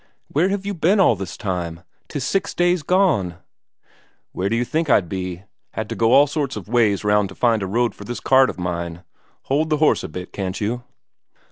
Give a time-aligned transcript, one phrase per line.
[0.29, 1.83] Where have you been all this time?
[2.07, 3.35] 'Tis six days gone."
[4.31, 5.43] "Where d'you think I'd be?
[5.73, 8.49] Had to go all sorts of ways round to find a road for this cart
[8.49, 9.03] of mine.
[9.43, 10.83] Hold the horse a bit, can't you?"